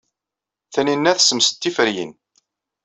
[0.73, 2.11] Tanina tessemsed tiferyin.